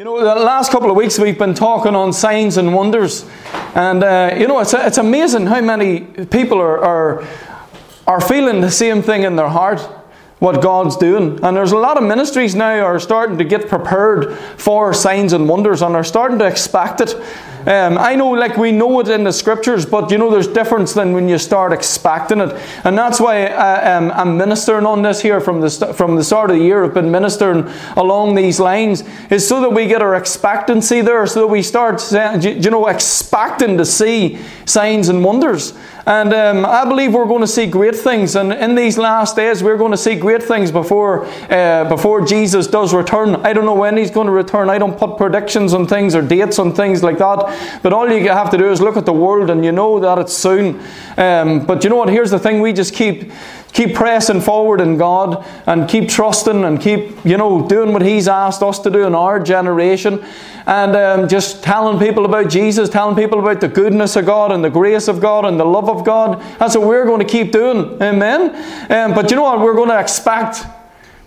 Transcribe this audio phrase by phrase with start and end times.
[0.00, 3.26] You know, the last couple of weeks we've been talking on signs and wonders,
[3.74, 7.28] and uh, you know, it's, it's amazing how many people are, are,
[8.06, 9.86] are feeling the same thing in their heart,
[10.40, 11.38] what God's doing.
[11.42, 15.48] And there's a lot of ministries now are starting to get prepared for signs and
[15.48, 17.14] wonders and are starting to expect it.
[17.66, 20.94] Um, I know, like we know it in the scriptures, but you know, there's difference
[20.94, 25.20] than when you start expecting it, and that's why I, um, I'm ministering on this
[25.20, 26.84] here from the st- from the start of the year.
[26.84, 31.40] I've been ministering along these lines, is so that we get our expectancy there, so
[31.40, 32.02] that we start,
[32.42, 35.74] you know, expecting to see signs and wonders.
[36.10, 38.34] And um, I believe we're going to see great things.
[38.34, 42.66] And in these last days, we're going to see great things before, uh, before Jesus
[42.66, 43.36] does return.
[43.46, 44.68] I don't know when he's going to return.
[44.68, 47.80] I don't put predictions on things or dates on things like that.
[47.84, 50.18] But all you have to do is look at the world and you know that
[50.18, 50.80] it's soon.
[51.16, 52.08] Um, but you know what?
[52.08, 53.30] Here's the thing we just keep
[53.72, 58.28] keep pressing forward in God and keep trusting and keep, you know, doing what He's
[58.28, 60.24] asked us to do in our generation
[60.66, 64.62] and um, just telling people about Jesus, telling people about the goodness of God and
[64.62, 66.40] the grace of God and the love of God.
[66.58, 68.00] That's what we're going to keep doing.
[68.02, 68.50] Amen.
[68.90, 69.60] Um, but you know what?
[69.60, 70.64] We're going to expect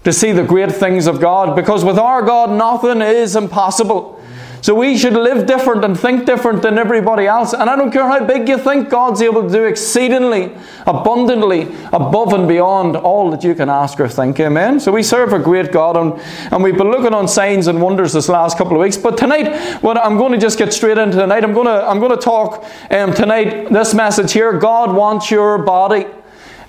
[0.03, 4.22] to see the great things of God because with our God, nothing is impossible.
[4.63, 7.51] So we should live different and think different than everybody else.
[7.51, 10.55] And I don't care how big you think, God's able to do exceedingly,
[10.87, 14.39] abundantly, above and beyond all that you can ask or think.
[14.39, 14.79] Amen.
[14.79, 16.13] So we serve a great God, and,
[16.53, 18.95] and we've been looking on signs and wonders this last couple of weeks.
[18.95, 21.43] But tonight, what I'm going to just get straight into tonight.
[21.43, 23.67] I'm going to I'm going to talk um, tonight.
[23.69, 26.05] This message here: God wants your body,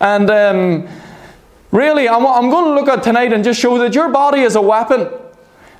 [0.00, 0.30] and.
[0.30, 0.88] Um,
[1.70, 4.54] Really, I'm, I'm going to look at tonight and just show that your body is
[4.54, 5.08] a weapon.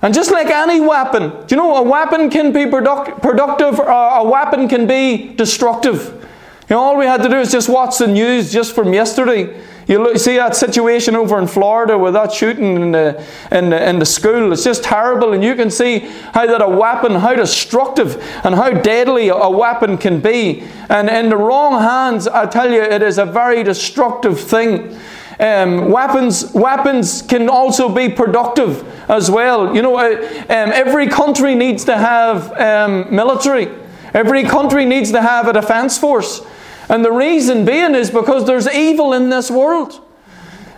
[0.05, 3.89] And just like any weapon, do you know a weapon can be product, productive or
[3.89, 6.27] a weapon can be destructive?
[6.69, 9.59] You know, all we had to do is just watch the news just from yesterday.
[9.87, 13.89] You look, see that situation over in Florida with that shooting in the, in, the,
[13.89, 14.53] in the school.
[14.53, 15.33] It's just terrible.
[15.33, 19.97] And you can see how that a weapon, how destructive and how deadly a weapon
[19.97, 20.65] can be.
[20.91, 24.99] And in the wrong hands, I tell you, it is a very destructive thing.
[25.41, 29.75] Um, weapons, weapons can also be productive as well.
[29.75, 30.17] You know, uh,
[30.49, 33.69] um, every country needs to have um, military.
[34.13, 36.41] Every country needs to have a defense force.
[36.89, 40.01] And the reason being is because there's evil in this world.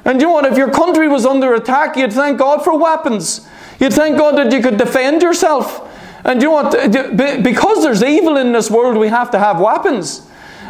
[0.05, 0.47] And you know what?
[0.47, 3.47] If your country was under attack, you'd thank God for weapons.
[3.81, 5.83] You'd thank God that you could defend yourself.
[6.25, 7.43] And you know what?
[7.43, 10.26] Because there's evil in this world, we have to have weapons.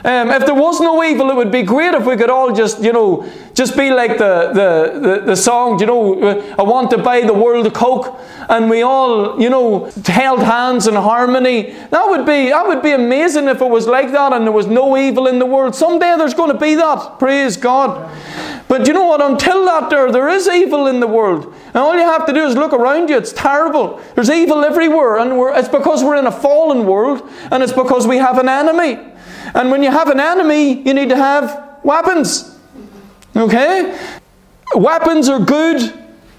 [0.07, 2.81] Um, if there was no evil, it would be great if we could all just,
[2.81, 6.99] you know, just be like the, the, the, the song, you know, I want to
[6.99, 8.17] buy the world a Coke,
[8.49, 11.73] and we all, you know, held hands in harmony.
[11.91, 14.69] That would be that would be amazing if it was like that and there was
[14.69, 15.75] no evil in the world.
[15.75, 17.19] Someday there's going to be that.
[17.19, 18.09] Praise God.
[18.69, 19.21] But you know what?
[19.21, 21.53] Until that there, there is evil in the world.
[21.67, 23.17] And all you have to do is look around you.
[23.17, 24.01] It's terrible.
[24.15, 25.19] There's evil everywhere.
[25.19, 27.29] And it's because we're in a fallen world.
[27.51, 29.16] And it's because we have an enemy.
[29.57, 32.59] And when you have an enemy, you need to have weapons.
[33.35, 33.99] Okay?
[34.75, 35.93] Weapons are good,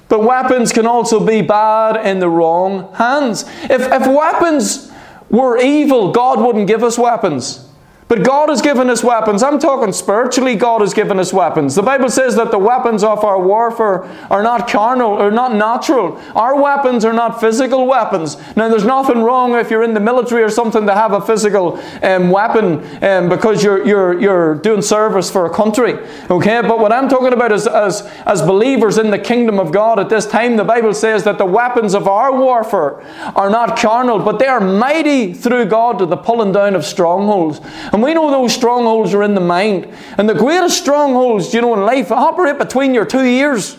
[0.08, 3.44] but weapons can also be bad in the wrong hands.
[3.64, 4.92] If, if weapons
[5.32, 7.67] were evil, God wouldn't give us weapons.
[8.08, 9.44] But God has given us weapons.
[9.44, 11.76] I'm talking spiritually, God has given us weapons.
[11.76, 16.18] The Bible says that the weapons of our warfare are not carnal or not natural.
[16.34, 18.38] Our weapons are not physical weapons.
[18.56, 21.82] Now, there's nothing wrong if you're in the military or something to have a physical
[22.02, 25.94] um, weapon um, because you're, you're, you're doing service for a country.
[26.30, 26.62] Okay?
[26.62, 30.08] But what I'm talking about is as, as believers in the kingdom of God at
[30.08, 33.02] this time, the Bible says that the weapons of our warfare
[33.36, 37.60] are not carnal, but they are mighty through God to the pulling down of strongholds.
[37.98, 39.92] And we know those strongholds are in the mind.
[40.20, 43.76] And the greatest strongholds, you know, in life operate between your two ears.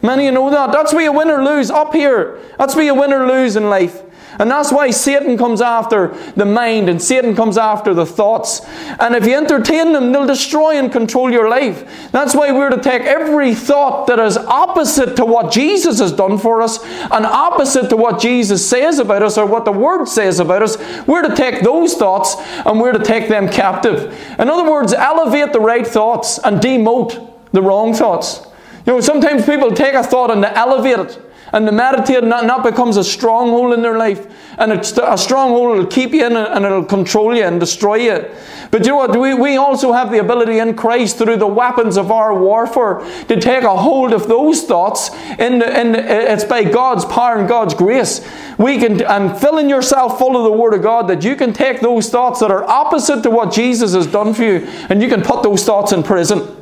[0.00, 0.72] Many of you know that.
[0.72, 2.40] That's where you win or lose up here.
[2.56, 4.02] That's where you win or lose in life.
[4.38, 8.60] And that's why Satan comes after the mind and Satan comes after the thoughts.
[9.00, 12.10] And if you entertain them, they'll destroy and control your life.
[12.12, 16.38] That's why we're to take every thought that is opposite to what Jesus has done
[16.38, 20.38] for us and opposite to what Jesus says about us or what the Word says
[20.38, 20.76] about us.
[21.06, 24.12] We're to take those thoughts and we're to take them captive.
[24.38, 28.46] In other words, elevate the right thoughts and demote the wrong thoughts.
[28.86, 31.27] You know, sometimes people take a thought and they elevate it.
[31.52, 34.26] And the meditate not, not becomes a stronghold in their life.
[34.58, 38.28] And it's a stronghold will keep you in and it'll control you and destroy you.
[38.70, 39.18] But you know what?
[39.18, 42.98] We, we also have the ability in Christ through the weapons of our warfare
[43.28, 45.10] to take a hold of those thoughts.
[45.38, 48.28] In the, in the, it's by God's power and God's grace.
[48.58, 51.80] We can, and filling yourself full of the Word of God, that you can take
[51.80, 55.22] those thoughts that are opposite to what Jesus has done for you and you can
[55.22, 56.57] put those thoughts in prison.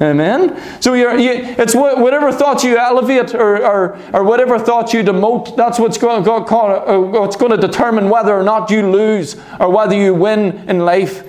[0.00, 0.60] Amen.
[0.82, 5.56] So you, it's whatever thoughts you elevate or, or, or whatever thoughts you demote.
[5.56, 9.70] That's what's going, to, uh, what's going to determine whether or not you lose or
[9.70, 11.24] whether you win in life.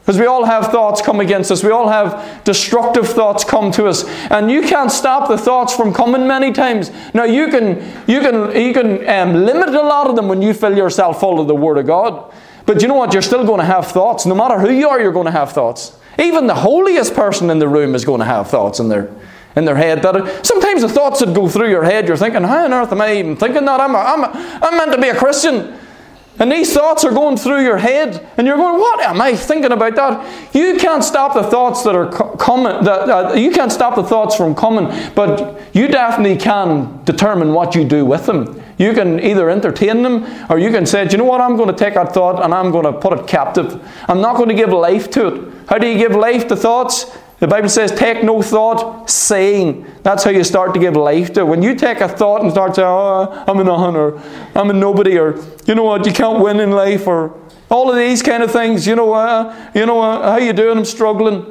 [0.00, 1.62] Because we all have thoughts come against us.
[1.62, 4.04] We all have destructive thoughts come to us.
[4.30, 6.90] And you can't stop the thoughts from coming many times.
[7.12, 7.76] Now, you can,
[8.08, 11.38] you can, you can um, limit a lot of them when you fill yourself full
[11.38, 12.32] of the Word of God.
[12.64, 13.12] But you know what?
[13.12, 14.24] You're still going to have thoughts.
[14.24, 15.96] No matter who you are, you're going to have thoughts.
[16.18, 19.10] Even the holiest person in the room is going to have thoughts in their,
[19.56, 20.02] in their head.
[20.02, 23.00] That sometimes the thoughts that go through your head, you're thinking, how on earth am
[23.00, 23.80] I even thinking that?
[23.80, 25.78] I'm, a, I'm, a, I'm meant to be a Christian.
[26.38, 29.72] And these thoughts are going through your head, and you're going, "What am I thinking
[29.72, 32.82] about that?" You can't stop the thoughts that are coming.
[32.82, 37.74] That uh, you can't stop the thoughts from coming, but you definitely can determine what
[37.74, 38.59] you do with them.
[38.80, 41.40] You can either entertain them, or you can say, "Do you know what?
[41.40, 43.80] I'm going to take that thought and I'm going to put it captive.
[44.08, 47.16] I'm not going to give life to it." How do you give life to thoughts?
[47.40, 49.86] The Bible says, take no thought, saying.
[50.02, 51.40] That's how you start to give life to.
[51.40, 51.44] it.
[51.44, 54.22] When you take a thought and start saying, oh, I'm a nothing,
[54.54, 57.38] I'm a nobody, or you know what, you can't win in life, or
[57.70, 60.76] all of these kind of things, you know, uh, you know, uh, how you doing?
[60.76, 61.46] I'm struggling.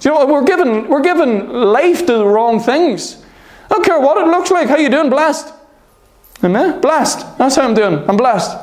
[0.00, 3.22] you know, we're giving, we're giving life to the wrong things.
[3.70, 4.68] I don't care what it looks like.
[4.68, 5.08] How you doing?
[5.08, 5.54] Blessed.
[6.44, 6.80] Amen?
[6.80, 7.38] Blessed.
[7.38, 8.08] That's how I'm doing.
[8.08, 8.56] I'm blessed.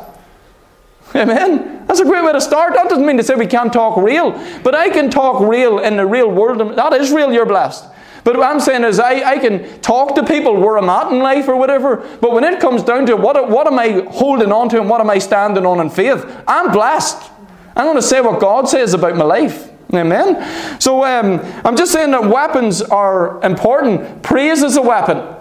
[1.15, 1.85] Amen?
[1.87, 2.73] That's a great way to start.
[2.73, 4.31] That doesn't mean to say we can't talk real,
[4.63, 6.75] but I can talk real in the real world.
[6.75, 7.85] That is real, you're blessed.
[8.23, 11.19] But what I'm saying is, I, I can talk to people where I'm at in
[11.19, 14.69] life or whatever, but when it comes down to what, what am I holding on
[14.69, 17.31] to and what am I standing on in faith, I'm blessed.
[17.75, 19.71] I'm going to say what God says about my life.
[19.93, 20.79] Amen?
[20.79, 24.21] So um, I'm just saying that weapons are important.
[24.21, 25.38] Praise is a weapon.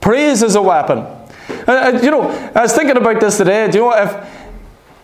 [0.00, 0.98] Praise is a weapon.
[0.98, 3.70] Uh, uh you know, I was thinking about this today.
[3.70, 4.38] Do you know if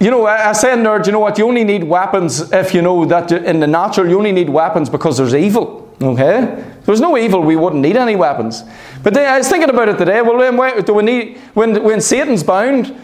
[0.01, 1.39] you know, I, say in there, you know what?
[1.39, 4.91] You only need weapons if you know that in the natural, you only need weapons
[4.91, 5.85] because there's evil.
[6.03, 6.43] Okay?
[6.43, 8.65] If there's no evil, we wouldn't need any weapons.
[9.03, 10.21] But then, I was thinking about it today.
[10.21, 12.95] Well, when, do we need, when, when Satan's bound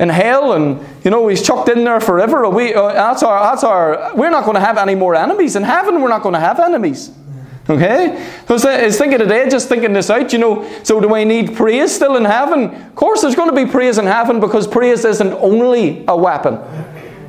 [0.00, 3.62] in hell and, you know, he's chucked in there forever, we, uh, that's our, that's
[3.62, 5.54] our, we're not going to have any more enemies.
[5.54, 7.12] In heaven, we're not going to have enemies.
[7.68, 8.32] Okay?
[8.46, 12.16] So thinking today, just thinking this out, you know, so do I need praise still
[12.16, 12.74] in heaven?
[12.74, 16.54] Of course, there's going to be praise in heaven because praise isn't only a weapon.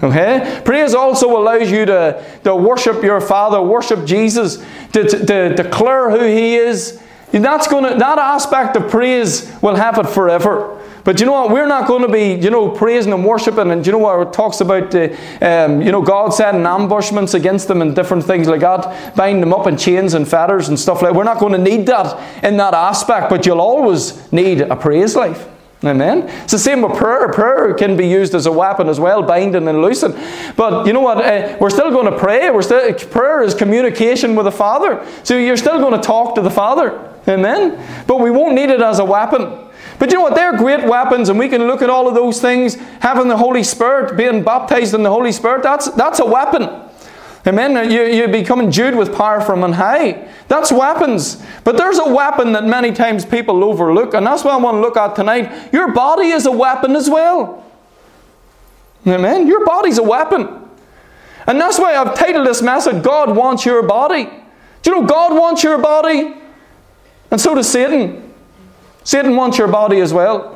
[0.01, 0.61] Okay?
[0.63, 4.57] Praise also allows you to, to worship your Father, worship Jesus,
[4.93, 7.01] to, to, to declare who He is.
[7.31, 10.81] That's going to, that aspect of praise will have it forever.
[11.09, 11.49] But you know what?
[11.49, 13.71] We're not going to be, you know, praising and worshiping.
[13.71, 14.27] And you know what?
[14.27, 15.09] It talks about, uh,
[15.41, 19.51] um, you know, God setting ambushments against them and different things like that, binding them
[19.51, 21.17] up in chains and fetters and stuff like that.
[21.17, 25.15] We're not going to need that in that aspect, but you'll always need a praise
[25.15, 25.47] life.
[25.83, 26.29] Amen.
[26.43, 27.27] It's the same with prayer.
[27.33, 30.11] Prayer can be used as a weapon as well, binding and loosing.
[30.55, 31.25] But you know what?
[31.25, 32.51] Uh, we're still going to pray.
[32.51, 35.03] We're still prayer is communication with the Father.
[35.23, 37.11] So you're still going to talk to the Father.
[37.27, 37.83] Amen.
[38.05, 39.68] But we won't need it as a weapon.
[39.99, 40.35] But you know what?
[40.35, 42.75] They're great weapons, and we can look at all of those things.
[43.01, 46.69] Having the Holy Spirit, being baptized in the Holy Spirit, that's, that's a weapon.
[47.45, 47.91] Amen.
[47.91, 50.29] You, you become endued with power from on high.
[50.47, 51.43] That's weapons.
[51.63, 54.81] But there's a weapon that many times people overlook, and that's what I want to
[54.81, 55.73] look at tonight.
[55.73, 57.65] Your body is a weapon as well.
[59.05, 59.47] Amen.
[59.47, 60.47] Your body's a weapon.
[61.47, 64.29] And that's why I've titled this message, God wants your body.
[64.81, 66.35] Do you know God wants your body?
[67.31, 68.28] And so does Satan.
[69.03, 70.55] Satan wants your body as well.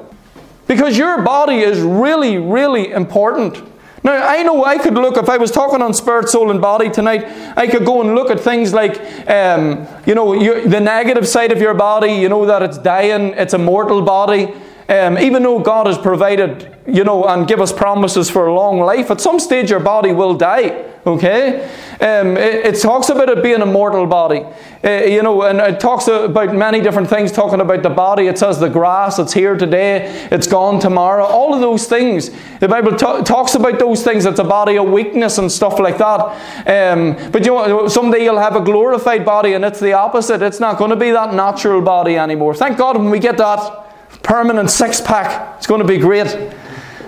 [0.68, 3.62] Because your body is really, really important.
[4.04, 6.90] Now, I know I could look, if I was talking on spirit, soul, and body
[6.90, 7.26] tonight,
[7.57, 11.59] I could go and look at things like, um, you know, the negative side of
[11.59, 14.54] your body, you know, that it's dying, it's a mortal body.
[14.90, 18.81] Um, even though God has provided, you know, and give us promises for a long
[18.81, 20.93] life, at some stage your body will die.
[21.06, 21.64] Okay?
[22.00, 24.45] Um, it, it, talks about it being a mortal body.
[24.83, 28.28] Uh, you know, and it talks about many different things, talking about the body.
[28.28, 31.26] It says the grass, it's here today, it's gone tomorrow.
[31.26, 32.30] All of those things.
[32.60, 34.26] The Bible t- talks about those things.
[34.26, 36.94] It's a body of weakness and stuff like that.
[36.94, 40.42] Um, but you know, someday you'll have a glorified body, and it's the opposite.
[40.42, 42.56] It's not going to be that natural body anymore.
[42.56, 46.54] Thank God when we get that permanent six pack, it's going to be great.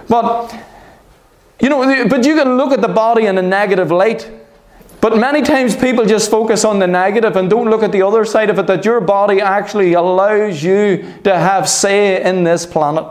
[0.10, 0.54] But
[1.60, 4.30] you know, but you can look at the body in a negative light.
[5.02, 8.26] But many times people just focus on the negative and don't look at the other
[8.26, 13.06] side of it that your body actually allows you to have say in this planet.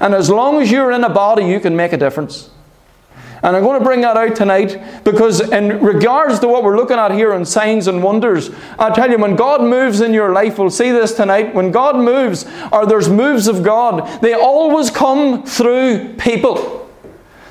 [0.00, 2.50] And as long as you're in a body, you can make a difference.
[3.42, 6.96] And I'm going to bring that out tonight because, in regards to what we're looking
[6.96, 10.58] at here on signs and wonders, I tell you, when God moves in your life,
[10.58, 11.54] we'll see this tonight.
[11.54, 16.87] When God moves, or there's moves of God, they always come through people.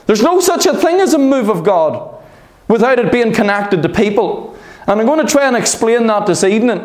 [0.08, 2.22] There's no such a thing as a move of God
[2.68, 4.58] without it being connected to people.
[4.88, 6.80] And I'm going to try and explain that this evening.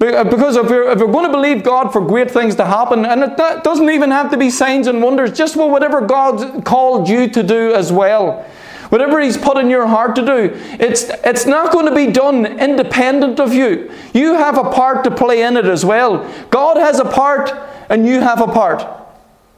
[0.00, 3.04] Uh, because if you're, if you're going to believe God for great things to happen,
[3.04, 7.08] and it doesn't even have to be signs and wonders, just for whatever God called
[7.08, 8.42] you to do as well.
[8.88, 10.50] Whatever He's put in your heart to do,
[10.80, 13.92] it's, it's not going to be done independent of you.
[14.14, 16.28] You have a part to play in it as well.
[16.50, 17.52] God has a part,
[17.88, 18.84] and you have a part.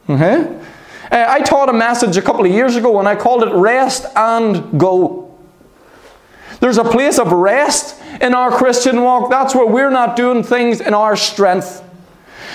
[0.08, 0.60] Okay?
[1.12, 4.06] Uh, I taught a message a couple of years ago, and I called it Rest
[4.16, 5.38] and Go.
[6.60, 9.28] There's a place of rest in our Christian walk.
[9.28, 11.84] That's where we're not doing things in our strength.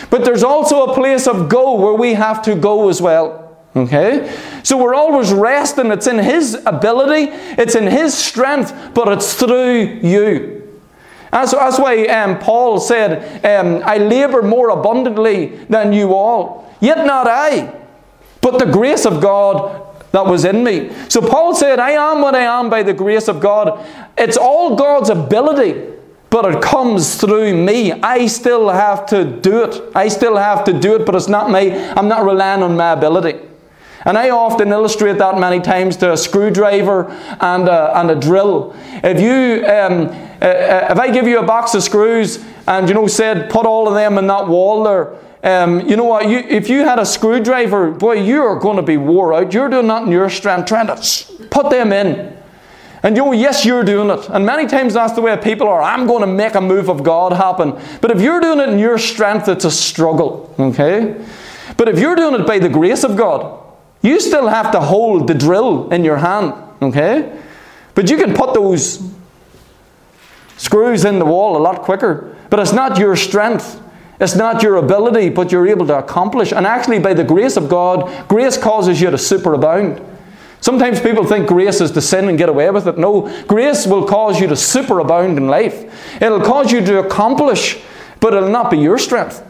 [0.10, 3.60] But there's also a place of go where we have to go as well.
[3.76, 4.36] Okay?
[4.64, 5.92] So we're always resting.
[5.92, 10.82] It's in His ability, it's in His strength, but it's through you.
[11.32, 16.74] That's, that's why um, Paul said, um, I labour more abundantly than you all.
[16.80, 17.87] Yet not I,
[18.52, 20.90] but the grace of God that was in me.
[21.10, 23.86] So Paul said, I am what I am by the grace of God.
[24.18, 25.94] It's all God's ability,
[26.30, 27.92] but it comes through me.
[27.92, 29.82] I still have to do it.
[29.94, 31.74] I still have to do it, but it's not me.
[31.74, 33.38] I'm not relying on my ability.
[34.06, 37.12] And I often illustrate that many times to a screwdriver
[37.42, 38.74] and a, and a drill.
[39.04, 40.08] If you, um,
[40.42, 43.66] uh, uh if I give you a box of screws and you know said put
[43.66, 46.28] all of them in that wall there, um, you know what?
[46.28, 49.54] You, if you had a screwdriver, boy, you are going to be wore out.
[49.54, 52.36] You're doing that in your strength, trying to put them in.
[53.04, 54.28] And you know, yes, you're doing it.
[54.30, 55.82] And many times that's the way people are.
[55.82, 57.80] I'm going to make a move of God happen.
[58.02, 60.54] But if you're doing it in your strength, it's a struggle.
[60.58, 61.24] Okay?
[61.78, 63.64] But if you're doing it by the grace of God,
[64.02, 66.54] you still have to hold the drill in your hand.
[66.82, 67.40] Okay?
[67.94, 69.08] But you can put those
[70.58, 72.36] screws in the wall a lot quicker.
[72.50, 73.80] But it's not your strength.
[74.20, 76.52] It's not your ability, but you're able to accomplish.
[76.52, 80.04] And actually, by the grace of God, grace causes you to superabound.
[80.60, 82.98] Sometimes people think grace is to sin and get away with it.
[82.98, 86.22] No, grace will cause you to superabound in life.
[86.22, 87.80] It'll cause you to accomplish,
[88.20, 89.44] but it'll not be your strength.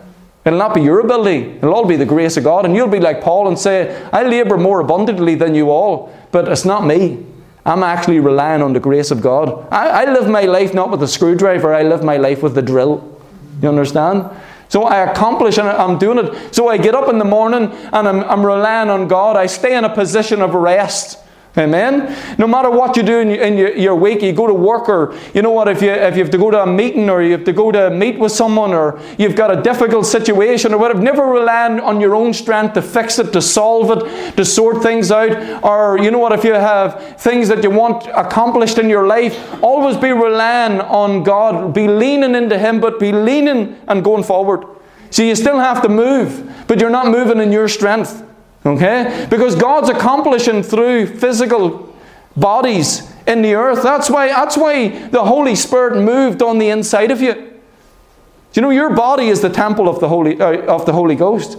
[0.43, 1.57] It'll not be your ability.
[1.57, 2.65] It'll all be the grace of God.
[2.65, 6.47] And you'll be like Paul and say, I labour more abundantly than you all, but
[6.47, 7.25] it's not me.
[7.65, 9.67] I'm actually relying on the grace of God.
[9.71, 12.61] I, I live my life not with a screwdriver, I live my life with the
[12.61, 13.19] drill.
[13.61, 14.29] You understand?
[14.69, 16.53] So I accomplish and I'm doing it.
[16.55, 19.37] So I get up in the morning and I'm, I'm relying on God.
[19.37, 21.19] I stay in a position of rest.
[21.57, 22.15] Amen.
[22.37, 24.87] No matter what you do in, your, in your, your, week, you go to work,
[24.87, 27.23] or you know what, if you, if you have to go to a meeting, or
[27.23, 30.77] you have to go to meet with someone, or you've got a difficult situation, or
[30.77, 34.83] whatever, never rely on your own strength to fix it, to solve it, to sort
[34.83, 35.63] things out.
[35.63, 39.63] Or you know what, if you have things that you want accomplished in your life,
[39.63, 41.73] always be relying on God.
[41.73, 44.63] Be leaning into Him, but be leaning and going forward.
[45.09, 48.23] So you still have to move, but you're not moving in your strength.
[48.65, 49.27] Okay?
[49.29, 51.95] Because God's accomplishing through physical
[52.35, 53.83] bodies in the earth.
[53.83, 57.33] That's why, that's why the Holy Spirit moved on the inside of you.
[57.33, 61.15] Do you know your body is the temple of the Holy, uh, of the Holy
[61.15, 61.57] Ghost?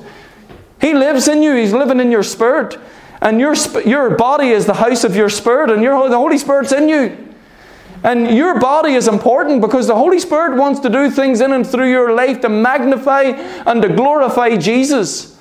[0.80, 2.78] He lives in you, He's living in your spirit.
[3.20, 6.72] And your, your body is the house of your spirit, and your, the Holy Spirit's
[6.72, 7.34] in you.
[8.04, 11.66] And your body is important because the Holy Spirit wants to do things in and
[11.66, 15.37] through your life to magnify and to glorify Jesus.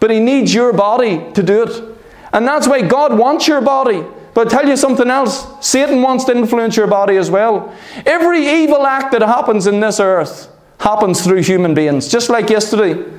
[0.00, 1.98] But He needs your body to do it.
[2.32, 4.04] And that's why God wants your body.
[4.34, 7.74] But I tell you something else Satan wants to influence your body as well.
[8.04, 10.48] Every evil act that happens in this earth
[10.78, 12.94] happens through human beings, just like yesterday.
[12.94, 13.12] Do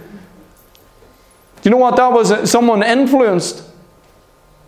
[1.64, 2.50] you know what that was?
[2.50, 3.64] Someone influenced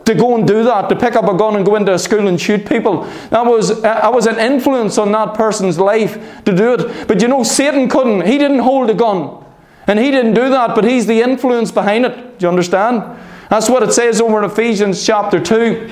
[0.05, 2.27] to go and do that, to pick up a gun and go into a school
[2.27, 3.03] and shoot people.
[3.29, 7.07] That was, uh, that was an influence on that person's life to do it.
[7.07, 8.25] But you know, Satan couldn't.
[8.25, 9.45] He didn't hold a gun.
[9.89, 12.37] And he didn't do that, but he's the influence behind it.
[12.37, 13.19] Do you understand?
[13.49, 15.89] That's what it says over in Ephesians chapter 2.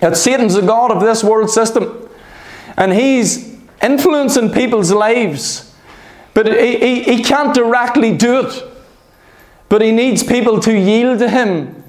[0.00, 2.08] That Satan's the God of this world system.
[2.76, 5.72] And he's influencing people's lives.
[6.34, 8.64] But he, he, he can't directly do it.
[9.68, 11.84] But he needs people to yield to him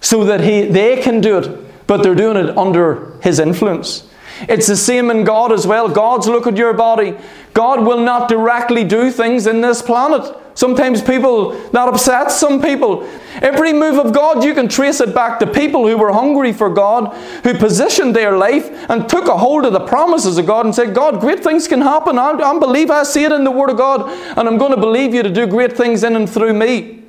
[0.00, 1.86] so that he, they can do it.
[1.88, 4.08] But they're doing it under his influence.
[4.42, 5.88] It's the same in God as well.
[5.88, 7.16] God's look at your body.
[7.54, 10.34] God will not directly do things in this planet.
[10.54, 13.06] Sometimes people, that upsets some people.
[13.42, 16.70] Every move of God, you can trace it back to people who were hungry for
[16.70, 17.14] God,
[17.44, 20.94] who positioned their life and took a hold of the promises of God and said,
[20.94, 22.18] God, great things can happen.
[22.18, 24.80] I, I believe I see it in the Word of God, and I'm going to
[24.80, 27.04] believe you to do great things in and through me.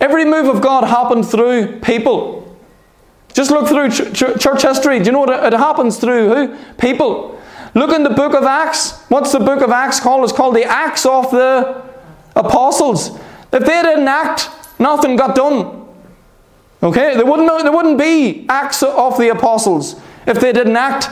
[0.00, 2.49] Every move of God happened through people.
[3.32, 4.98] Just look through ch- ch- church history.
[4.98, 6.34] Do you know what it happens through?
[6.34, 6.56] Who?
[6.78, 7.40] People.
[7.74, 9.00] Look in the book of Acts.
[9.08, 10.24] What's the book of Acts called?
[10.24, 11.82] It's called the Acts of the
[12.34, 13.16] Apostles.
[13.52, 15.86] If they didn't act, nothing got done.
[16.82, 17.14] Okay?
[17.14, 21.08] There wouldn't, there wouldn't be Acts of the Apostles if they didn't act.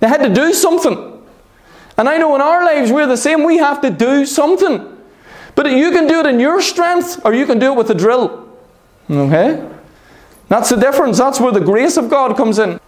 [0.00, 1.22] They had to do something.
[1.98, 3.44] And I know in our lives we're the same.
[3.44, 4.96] We have to do something.
[5.54, 7.94] But you can do it in your strength or you can do it with a
[7.94, 8.48] drill.
[9.10, 9.68] Okay?
[10.50, 11.16] That's the difference.
[11.16, 12.80] That's where the grace of God comes in.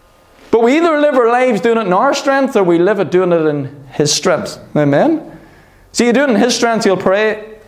[0.51, 3.11] But we either live our lives doing it in our strength or we live it
[3.11, 4.59] doing it in His strength.
[4.77, 5.39] Amen?
[5.93, 7.61] See, you do it in His strength, you'll pray.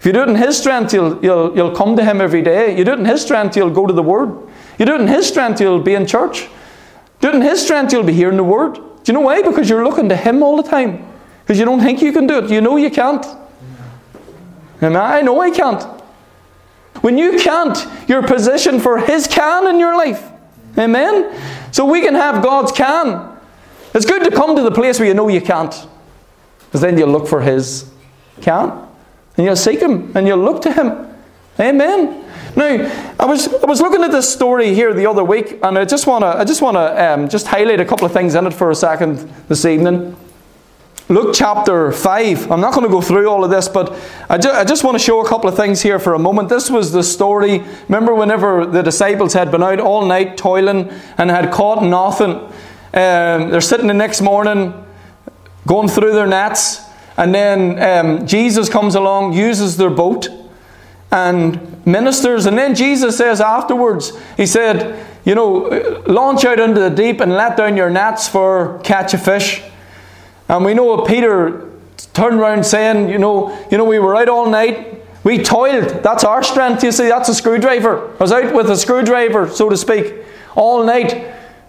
[0.00, 2.76] If you do it in His strength, you'll, you'll, you'll come to Him every day.
[2.76, 4.36] You do it in His strength, you'll go to the Word.
[4.78, 6.48] You do it in His strength, you'll be in church.
[7.20, 8.74] Do it in His strength, you'll be hearing the Word.
[8.74, 9.42] Do you know why?
[9.42, 11.06] Because you're looking to Him all the time.
[11.44, 12.50] Because you don't think you can do it.
[12.50, 13.24] You know you can't.
[14.80, 16.02] And I know I can't.
[17.04, 17.76] When you can't,
[18.08, 20.26] you're positioned for His can in your life.
[20.78, 21.38] Amen?
[21.70, 23.38] So we can have God's can.
[23.92, 25.74] It's good to come to the place where you know you can't.
[26.60, 27.90] Because then you'll look for His
[28.40, 28.70] can.
[29.36, 31.14] And you'll seek Him and you'll look to Him.
[31.60, 32.24] Amen.
[32.56, 35.84] Now, I was, I was looking at this story here the other week, and I
[35.84, 38.46] just want to I just want to um, just highlight a couple of things in
[38.46, 39.18] it for a second
[39.48, 40.16] this evening.
[41.14, 42.50] Luke chapter 5.
[42.50, 43.96] I'm not going to go through all of this, but
[44.28, 46.48] I, ju- I just want to show a couple of things here for a moment.
[46.48, 47.62] This was the story.
[47.88, 53.50] Remember, whenever the disciples had been out all night toiling and had caught nothing, um,
[53.50, 54.74] they're sitting the next morning
[55.68, 56.80] going through their nets,
[57.16, 60.28] and then um, Jesus comes along, uses their boat,
[61.12, 62.44] and ministers.
[62.44, 67.30] And then Jesus says afterwards, He said, You know, launch out into the deep and
[67.34, 69.62] let down your nets for catch a fish.
[70.48, 71.70] And we know Peter
[72.12, 75.02] turned around saying, you know, you know, we were out all night.
[75.24, 76.02] We toiled.
[76.02, 77.08] That's our strength, you see.
[77.08, 78.12] That's a screwdriver.
[78.12, 80.14] I was out with a screwdriver, so to speak,
[80.54, 81.14] all night.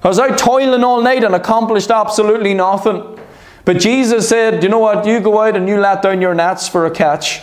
[0.04, 3.18] I was out toiling all night and accomplished absolutely nothing.
[3.64, 5.08] But Jesus said, you know what?
[5.08, 7.42] You go out and you let down your nets for a catch.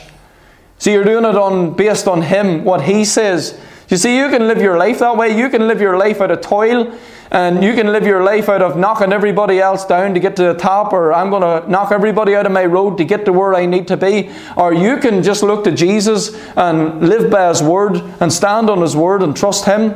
[0.79, 3.59] See, you're doing it on based on Him, what He says.
[3.93, 5.37] You see, you can live your life that way.
[5.37, 6.99] You can live your life out of toil
[7.31, 10.45] and you can live your life out of knocking everybody else down to get to
[10.45, 13.35] the top, or I'm going to knock everybody out of my road to get to
[13.35, 14.31] where I need to be.
[14.57, 18.81] Or you can just look to Jesus and live by His Word and stand on
[18.81, 19.93] His Word and trust Him.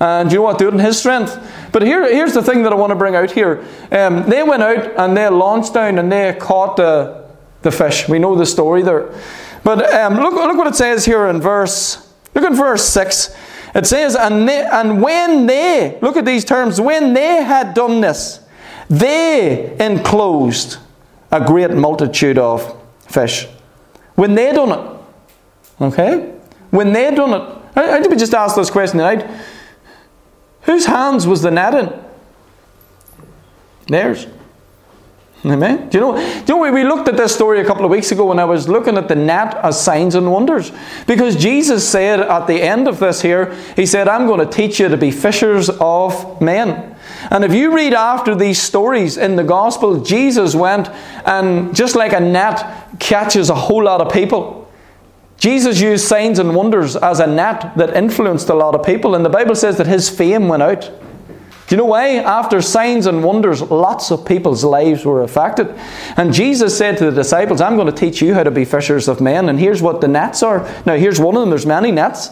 [0.00, 0.58] And you know what?
[0.58, 1.38] Do it in His strength.
[1.72, 3.64] But here, here's the thing that I want to bring out here.
[3.90, 7.26] Um, they went out and they launched down and they caught the,
[7.62, 8.06] the fish.
[8.06, 9.18] We know the story there.
[9.64, 12.03] But um, look, look what it says here in verse.
[12.34, 13.34] Look at verse 6.
[13.74, 18.00] It says, and, they, and when they, look at these terms, when they had done
[18.00, 18.40] this,
[18.88, 20.78] they enclosed
[21.32, 23.48] a great multitude of fish.
[24.14, 26.34] When they done it, okay?
[26.70, 29.28] When they done it, how did we just ask this question tonight?
[30.62, 31.92] Whose hands was the net in?
[33.88, 34.26] Theirs.
[35.46, 35.90] Amen.
[35.90, 36.16] Do you know?
[36.16, 38.46] Do you know we looked at this story a couple of weeks ago when I
[38.46, 40.72] was looking at the net as signs and wonders?
[41.06, 44.80] Because Jesus said at the end of this here, He said, "I'm going to teach
[44.80, 46.96] you to be fishers of men."
[47.30, 50.88] And if you read after these stories in the gospel, Jesus went
[51.26, 52.64] and just like a net
[52.98, 54.66] catches a whole lot of people.
[55.36, 59.24] Jesus used signs and wonders as a net that influenced a lot of people, and
[59.24, 60.90] the Bible says that his fame went out.
[61.74, 62.18] You know why?
[62.18, 65.74] After signs and wonders, lots of people's lives were affected.
[66.16, 69.08] And Jesus said to the disciples, I'm going to teach you how to be fishers
[69.08, 69.48] of men.
[69.48, 70.60] And here's what the nets are.
[70.86, 71.50] Now, here's one of them.
[71.50, 72.30] There's many nets.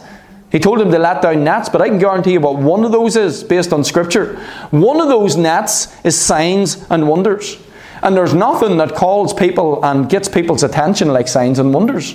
[0.52, 2.92] He told them to let down nets, but I can guarantee you what one of
[2.92, 4.36] those is based on Scripture.
[4.70, 7.60] One of those nets is signs and wonders.
[8.00, 12.14] And there's nothing that calls people and gets people's attention like signs and wonders.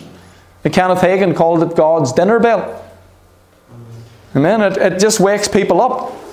[0.64, 2.90] Kenneth Hagin called it God's dinner bell.
[4.34, 4.62] Amen.
[4.62, 6.24] It, it just wakes people up.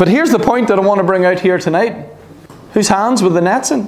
[0.00, 2.06] But here's the point that I want to bring out here tonight.
[2.72, 3.86] Whose hands were the nets in?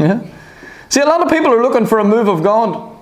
[0.00, 0.28] Yeah.
[0.88, 2.98] See, a lot of people are looking for a move of God.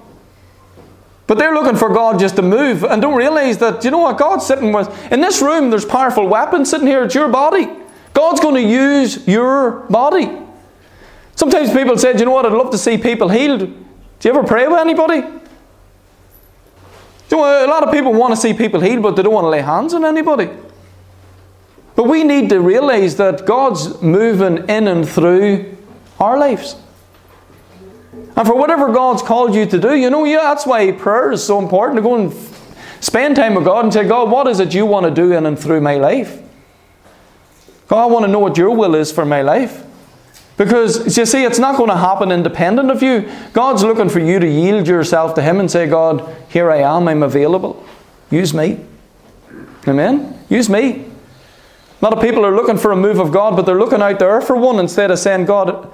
[1.26, 4.18] But they're looking for God just to move and don't realize that, you know what,
[4.18, 5.10] God's sitting with.
[5.10, 7.02] In this room, there's powerful weapons sitting here.
[7.04, 7.66] It's your body.
[8.12, 10.30] God's going to use your body.
[11.34, 13.60] Sometimes people say, you know what, I'd love to see people healed.
[13.60, 15.26] Do you ever pray with anybody?
[17.30, 19.46] You know, a lot of people want to see people healed, but they don't want
[19.46, 20.50] to lay hands on anybody.
[21.96, 25.76] But we need to realize that God's moving in and through
[26.18, 26.76] our lives.
[28.36, 31.44] And for whatever God's called you to do, you know, yeah, that's why prayer is
[31.44, 32.34] so important to go and
[33.00, 35.46] spend time with God and say, God, what is it you want to do in
[35.46, 36.40] and through my life?
[37.86, 39.84] God, I want to know what your will is for my life.
[40.56, 43.30] Because you see, it's not going to happen independent of you.
[43.52, 47.08] God's looking for you to yield yourself to Him and say, God, here I am,
[47.08, 47.84] I'm available.
[48.30, 48.84] Use me.
[49.86, 50.38] Amen?
[50.48, 51.10] Use me.
[52.04, 54.18] A lot of people are looking for a move of God, but they're looking out
[54.18, 55.90] there for one instead of saying, God,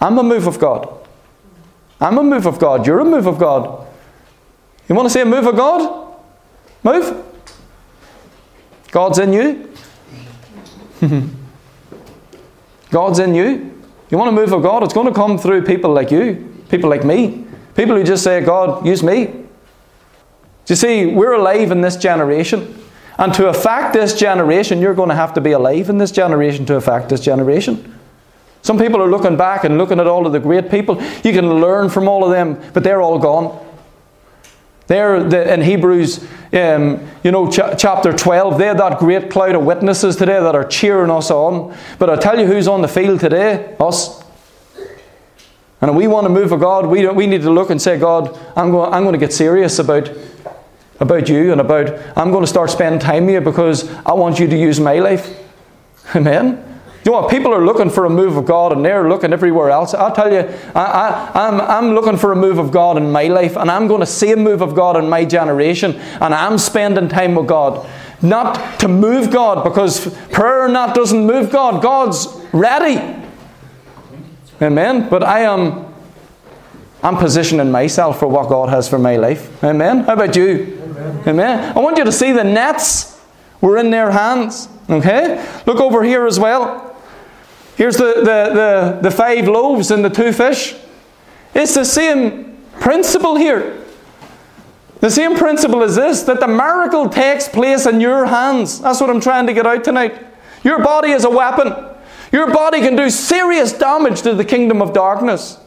[0.00, 1.06] I'm a move of God.
[2.00, 2.84] I'm a move of God.
[2.84, 3.86] You're a move of God.
[4.88, 6.16] You want to see a move of God?
[6.82, 7.24] Move.
[8.90, 9.72] God's in you.
[12.90, 13.72] God's in you.
[14.10, 14.82] You want to move of God?
[14.82, 18.40] It's going to come through people like you, people like me, people who just say,
[18.40, 19.26] God, use me.
[19.26, 19.46] Do
[20.66, 22.82] you see, we're alive in this generation.
[23.18, 26.66] And to affect this generation, you're going to have to be alive in this generation
[26.66, 27.94] to affect this generation.
[28.62, 31.00] Some people are looking back and looking at all of the great people.
[31.24, 33.64] You can learn from all of them, but they're all gone.
[34.86, 39.64] They're the, in Hebrews, um, you know, ch- chapter 12, they're that great cloud of
[39.64, 41.76] witnesses today that are cheering us on.
[41.98, 43.76] But I tell you who's on the field today?
[43.80, 44.22] Us.
[45.80, 47.98] And if we want to move for God, we, we need to look and say,
[47.98, 50.08] God, I'm going, I'm going to get serious about,
[51.00, 54.38] about you and about, I'm going to start spending time with you because I want
[54.38, 55.36] you to use my life.
[56.14, 56.62] Amen.
[57.04, 57.30] You know what?
[57.30, 59.94] People are looking for a move of God and they're looking everywhere else.
[59.94, 60.40] I'll tell you,
[60.74, 63.86] I, I, I'm, I'm looking for a move of God in my life and I'm
[63.86, 67.46] going to see a move of God in my generation and I'm spending time with
[67.46, 67.88] God.
[68.22, 71.80] Not to move God because prayer not doesn't move God.
[71.80, 72.96] God's ready.
[74.60, 75.08] Amen.
[75.08, 75.94] But I am
[77.02, 79.62] I'm positioning myself for what God has for my life.
[79.62, 80.00] Amen.
[80.00, 80.85] How about you?
[81.26, 81.76] Amen.
[81.76, 83.20] I want you to see the nets
[83.60, 84.68] were in their hands.
[84.88, 85.44] Okay?
[85.66, 86.96] Look over here as well.
[87.76, 90.74] Here's the, the, the, the five loaves and the two fish.
[91.54, 93.82] It's the same principle here.
[95.00, 98.80] The same principle is this that the miracle takes place in your hands.
[98.80, 100.24] That's what I'm trying to get out tonight.
[100.64, 101.74] Your body is a weapon.
[102.32, 105.58] Your body can do serious damage to the kingdom of darkness.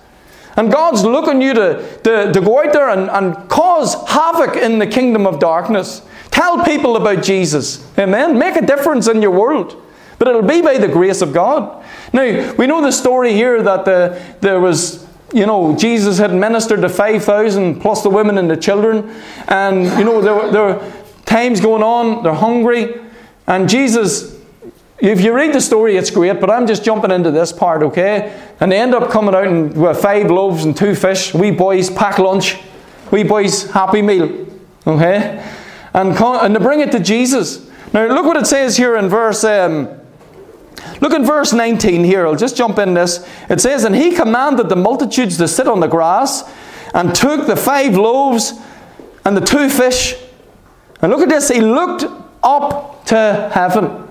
[0.56, 4.80] And God's looking you to, to, to go out there and, and cause havoc in
[4.80, 6.02] the kingdom of darkness.
[6.32, 7.86] Tell people about Jesus.
[7.98, 8.38] Amen.
[8.38, 9.82] Make a difference in your world.
[10.18, 11.84] But it'll be by the grace of God.
[12.12, 16.82] Now, we know the story here that the, there was, you know, Jesus had ministered
[16.82, 19.10] to 5,000 plus the women and the children.
[19.48, 20.94] And, you know, there were, there were
[21.26, 22.96] times going on, they're hungry.
[23.48, 24.39] And Jesus,
[25.02, 28.38] if you read the story, it's great, but I'm just jumping into this part, okay?
[28.60, 31.34] And they end up coming out and, with five loaves and two fish.
[31.34, 32.58] We boys pack lunch.
[33.12, 34.48] We boys happy meal,
[34.86, 35.44] okay?
[35.94, 37.70] And, and they bring it to Jesus.
[37.94, 39.44] Now, look what it says here in verse.
[39.44, 40.00] Um,
[41.02, 42.26] Look in verse 19 here.
[42.26, 43.28] I'll just jump in this.
[43.50, 46.44] It says, And he commanded the multitudes to sit on the grass,
[46.94, 48.54] and took the five loaves
[49.24, 50.16] and the two fish.
[51.02, 51.50] And look at this.
[51.50, 52.06] He looked
[52.44, 54.09] up to heaven.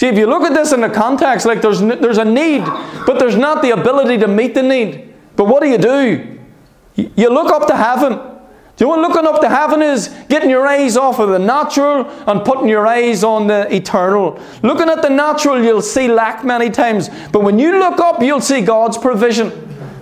[0.00, 2.64] See, if you look at this in the context, like there's, there's a need,
[3.04, 5.12] but there's not the ability to meet the need.
[5.36, 6.38] But what do you do?
[6.94, 8.12] You look up to heaven.
[8.14, 8.16] Do
[8.78, 10.08] you know what looking up to heaven is?
[10.30, 14.40] Getting your eyes off of the natural and putting your eyes on the eternal.
[14.62, 17.10] Looking at the natural, you'll see lack many times.
[17.30, 19.52] But when you look up, you'll see God's provision.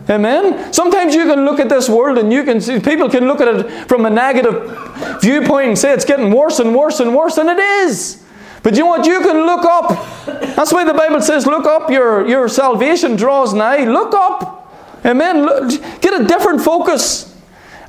[0.09, 0.73] Amen.
[0.73, 3.49] Sometimes you can look at this world and you can see people can look at
[3.49, 7.49] it from a negative viewpoint and say it's getting worse and worse and worse, and
[7.49, 8.23] it is.
[8.63, 9.07] But you know what?
[9.07, 10.27] You can look up.
[10.57, 13.85] That's why the Bible says, look up, your, your salvation draws nigh.
[13.85, 14.57] Look up.
[15.05, 15.45] Amen.
[15.45, 17.35] Look, get a different focus.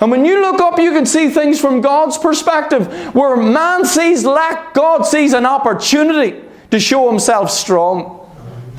[0.02, 3.14] And when you look up, you can see things from God's perspective.
[3.14, 8.16] Where man sees lack, God sees an opportunity to show himself strong.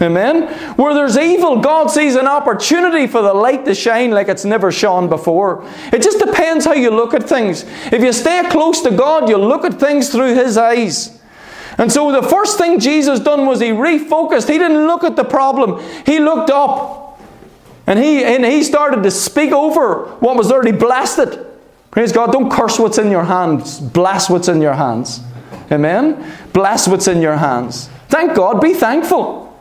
[0.00, 0.46] Amen.
[0.76, 4.72] Where there's evil, God sees an opportunity for the light to shine like it's never
[4.72, 5.68] shone before.
[5.92, 7.64] It just depends how you look at things.
[7.92, 11.19] If you stay close to God, you'll look at things through His eyes.
[11.80, 14.48] And so the first thing Jesus done was He refocused.
[14.48, 17.00] He didn't look at the problem, He looked up.
[17.90, 21.44] And he, and he started to speak over what was already blasted.
[21.90, 22.30] Praise God.
[22.30, 23.80] Don't curse what's in your hands.
[23.80, 25.18] Bless what's in your hands.
[25.72, 26.32] Amen.
[26.52, 27.88] Bless what's in your hands.
[28.08, 28.60] Thank God.
[28.60, 29.52] Be thankful.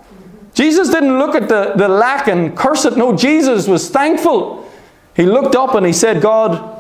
[0.54, 2.98] Jesus didn't look at the, the lack and curse it.
[2.98, 4.70] No, Jesus was thankful.
[5.16, 6.80] He looked up and he said, God,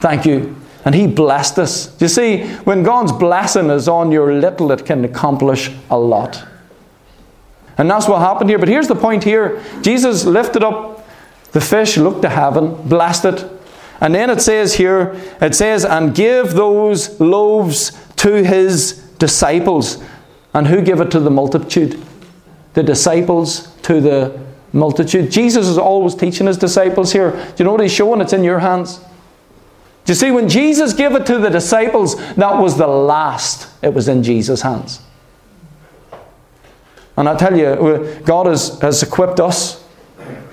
[0.00, 0.56] thank you.
[0.86, 2.00] And he blessed us.
[2.00, 6.46] You see, when God's blessing is on your little, it can accomplish a lot.
[7.76, 8.58] And that's what happened here.
[8.58, 11.04] But here's the point here Jesus lifted up
[11.50, 13.50] the fish, looked to heaven, blessed it.
[14.00, 20.02] And then it says here, it says, and give those loaves to his disciples.
[20.54, 22.00] And who give it to the multitude?
[22.74, 24.38] The disciples to the
[24.72, 25.32] multitude.
[25.32, 27.32] Jesus is always teaching his disciples here.
[27.32, 28.20] Do you know what he's showing?
[28.20, 29.00] It's in your hands.
[30.06, 33.68] Do you see, when Jesus gave it to the disciples, that was the last.
[33.82, 35.00] It was in Jesus' hands.
[37.16, 39.84] And I tell you, God has, has equipped us.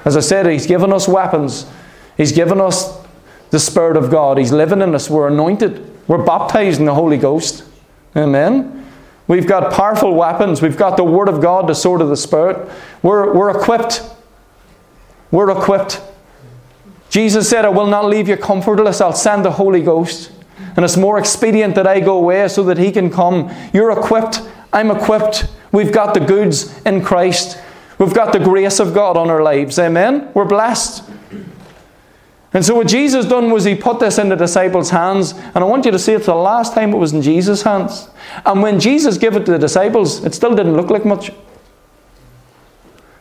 [0.06, 1.68] As I said, He's given us weapons.
[2.18, 3.00] He's given us
[3.52, 4.40] the Spirit of God.
[4.40, 5.08] He's living in us.
[5.08, 6.08] We're anointed.
[6.08, 7.64] We're baptized in the Holy Ghost.
[8.16, 8.90] Amen.
[9.28, 10.64] We've got powerful weapons.
[10.64, 12.72] We've got the Word of God, the sword of the Spirit.
[13.04, 14.02] We're, we're equipped.
[15.30, 16.02] We're equipped.
[17.14, 19.00] Jesus said, I will not leave you comfortless.
[19.00, 20.32] I'll send the Holy Ghost.
[20.76, 23.54] And it's more expedient that I go away so that He can come.
[23.72, 24.42] You're equipped.
[24.74, 25.48] I'm equipped.
[25.72, 27.62] We've got the goods in Christ.
[28.00, 29.78] We've got the grace of God on our lives.
[29.78, 30.32] Amen?
[30.34, 31.08] We're blessed.
[32.52, 35.66] And so what Jesus done was he put this in the disciples' hands, and I
[35.66, 38.10] want you to see it's the last time it was in Jesus' hands.
[38.44, 41.32] And when Jesus gave it to the disciples, it still didn't look like much.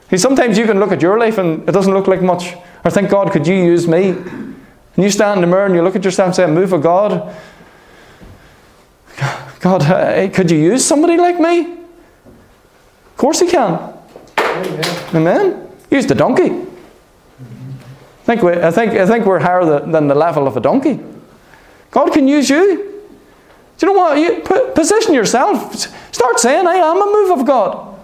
[0.08, 2.54] See, sometimes you can look at your life and it doesn't look like much.
[2.84, 4.10] Or think, God, could you use me?
[4.10, 4.56] And
[4.96, 7.34] you stand in the mirror and you look at yourself and say, move of God.
[9.60, 11.72] God, uh, could you use somebody like me?
[11.72, 13.94] Of course he can.
[14.38, 15.14] Amen.
[15.14, 15.68] Amen.
[15.90, 16.50] Use the donkey.
[16.50, 21.00] I think, we, I, think, I think we're higher than the level of a donkey.
[21.90, 22.92] God can use you.
[23.78, 24.18] Do you know what?
[24.18, 25.76] You position yourself.
[26.12, 27.98] Start saying, I am a move of God.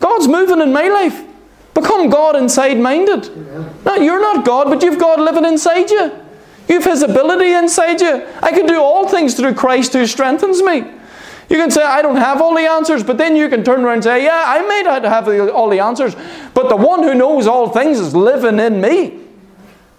[0.00, 1.27] God's moving in my life.
[1.80, 3.30] Become God inside minded.
[3.84, 6.12] No, you're not God, but you've God living inside you.
[6.68, 8.26] You've His ability inside you.
[8.42, 10.78] I can do all things through Christ who strengthens me.
[11.48, 13.94] You can say, I don't have all the answers, but then you can turn around
[13.94, 16.16] and say, Yeah, I may not have all the answers,
[16.52, 19.20] but the one who knows all things is living in me.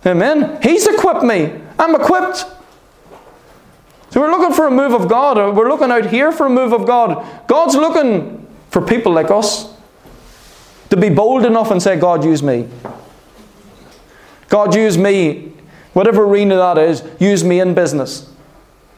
[0.05, 0.59] Amen.
[0.61, 1.61] He's equipped me.
[1.79, 2.45] I'm equipped.
[4.09, 5.37] So we're looking for a move of God.
[5.37, 7.25] Uh, we're looking out here for a move of God.
[7.47, 9.78] God's looking for people like us
[10.89, 12.67] to be bold enough and say, God, use me.
[14.47, 15.53] God, use me.
[15.93, 18.31] Whatever arena that is, use me in business.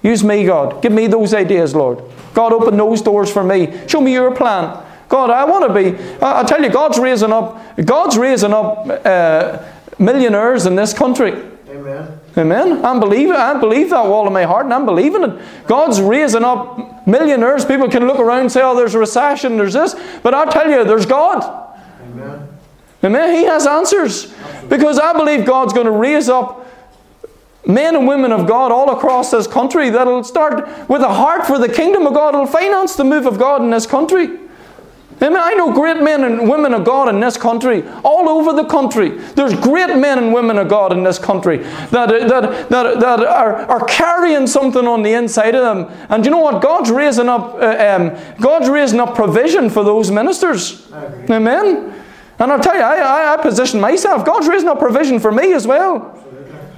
[0.03, 0.81] Use me, God.
[0.81, 2.01] Give me those ideas, Lord.
[2.33, 3.87] God, open those doors for me.
[3.87, 4.83] Show me your plan.
[5.09, 5.97] God, I want to be.
[6.21, 7.59] I, tell you, God's raising up.
[7.83, 9.63] God's raising up uh,
[9.99, 11.33] millionaires in this country.
[11.69, 12.19] Amen.
[12.37, 12.85] Amen.
[12.85, 13.35] I believe it.
[13.35, 15.41] I believe that with all of my heart, and I'm believing it.
[15.67, 17.65] God's raising up millionaires.
[17.65, 19.57] People can look around and say, "Oh, there's a recession.
[19.57, 21.60] There's this," but I tell you, there's God.
[23.03, 23.35] Amen.
[23.35, 24.33] He has answers
[24.69, 26.67] because I believe God's going to raise up
[27.65, 31.57] men and women of God all across this country that'll start with a heart for
[31.57, 34.39] the kingdom of God, will finance the move of God in this country.
[35.23, 35.39] Amen.
[35.39, 39.09] I know great men and women of God in this country, all over the country.
[39.09, 43.55] There's great men and women of God in this country that, that, that, that are,
[43.57, 45.95] are carrying something on the inside of them.
[46.09, 46.59] And you know what?
[46.63, 50.91] God's raising up, uh, um, God's raising up provision for those ministers.
[51.29, 52.00] Amen.
[52.41, 54.25] And I'll tell you, I, I, I position myself.
[54.25, 56.17] God's raising up provision for me as well.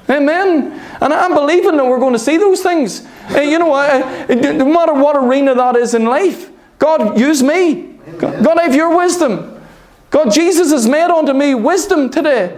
[0.09, 0.73] Amen.
[0.99, 3.07] And I'm believing that we're going to see those things.
[3.33, 7.93] you know, uh, no matter what arena that is in life, God, use me.
[8.17, 9.65] God, have your wisdom.
[10.09, 12.57] God, Jesus has made unto me wisdom today.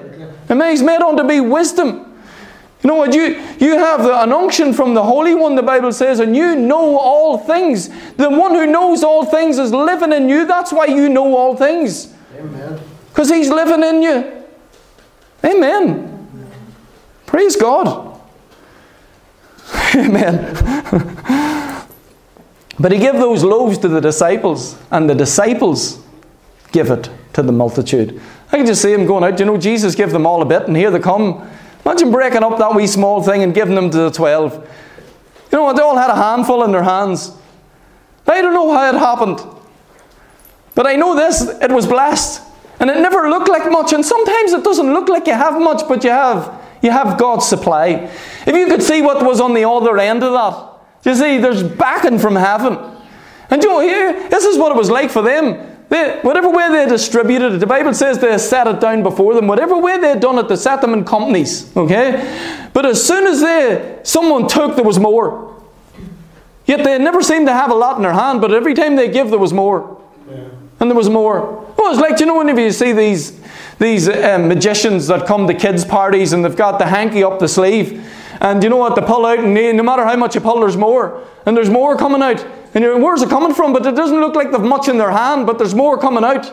[0.50, 0.72] Amen.
[0.72, 2.12] He's made unto me wisdom.
[2.82, 3.14] You know what?
[3.14, 6.56] You, you have the, an unction from the Holy One, the Bible says, and you
[6.56, 7.90] know all things.
[8.16, 10.48] The one who knows all things is living in you.
[10.48, 12.12] That's why you know all things.
[12.36, 12.80] Amen.
[13.16, 14.44] Because He's living in you.
[15.46, 16.12] Amen.
[17.26, 18.20] Praise God.
[19.96, 20.54] Amen.
[22.78, 26.04] but he gave those loaves to the disciples, and the disciples
[26.74, 28.20] give it to the multitude.
[28.52, 29.40] I can just see him going out.
[29.40, 31.50] You know, Jesus gave them all a bit, and here they come.
[31.86, 34.54] Imagine breaking up that wee small thing and giving them to the twelve.
[35.52, 35.78] You know what?
[35.78, 37.32] They all had a handful in their hands.
[38.28, 39.40] I don't know how it happened.
[40.74, 42.45] But I know this it was blessed.
[42.80, 43.94] And it never looked like much.
[43.94, 46.62] And sometimes it doesn't look like you have much, but you have.
[46.82, 48.12] You have God's supply.
[48.46, 51.64] If you could see what was on the other end of that, you see, there's
[51.64, 52.78] backing from heaven.
[53.50, 55.76] And you know, here, this is what it was like for them.
[55.90, 59.48] They, whatever way they distributed it, the Bible says they set it down before them.
[59.48, 61.76] Whatever way they done it, they set them in companies.
[61.78, 62.70] Okay?
[62.74, 65.56] But as soon as they someone took, there was more.
[66.66, 69.10] Yet they never seemed to have a lot in their hand, but every time they
[69.10, 70.02] give, there was more.
[70.28, 70.50] Yeah.
[70.80, 71.65] And there was more.
[71.92, 73.40] It's like, you know, whenever you see these
[73.80, 77.48] these um, magicians that come to kids' parties and they've got the hanky up the
[77.48, 78.10] sleeve.
[78.42, 78.96] And you know what?
[78.96, 81.26] They pull out, and no matter how much you pull, there's more.
[81.46, 82.46] And there's more coming out.
[82.74, 83.74] And you're, where's it coming from?
[83.74, 86.44] But it doesn't look like they've much in their hand, but there's more coming out.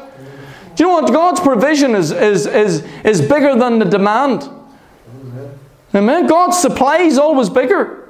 [0.74, 1.12] Do you know what?
[1.12, 4.48] God's provision is, is, is, is bigger than the demand.
[5.94, 6.26] Amen.
[6.26, 8.08] God's supply is always bigger.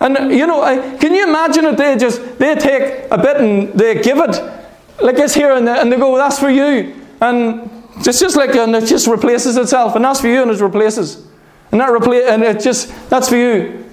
[0.00, 0.62] And you know,
[0.98, 4.61] can you imagine if they just they take a bit and they give it
[5.00, 8.54] like it's here and and they go, well, "That's for you," and it's just like,
[8.54, 11.26] and it just replaces itself, and that's for you, and it replaces.
[11.70, 13.84] And that replace, and it just, that's for you.